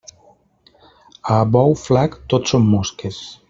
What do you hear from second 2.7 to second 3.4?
mosques.